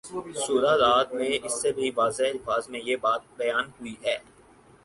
سورۂ 0.43 0.73
رعد 0.81 1.07
میں 1.13 1.31
اس 1.45 1.53
سے 1.61 1.69
بھی 1.71 1.87
واضح 1.95 2.23
الفاظ 2.25 2.69
میں 2.69 2.81
یہ 2.83 2.95
بات 3.01 3.21
بیان 3.37 3.65
ہوئی 3.79 3.95
ہے 4.03 4.17